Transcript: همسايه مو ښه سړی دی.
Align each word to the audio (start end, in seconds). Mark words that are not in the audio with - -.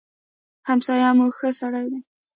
همسايه 0.69 1.09
مو 1.17 1.25
ښه 1.37 1.49
سړی 1.59 1.85
دی. 1.91 1.99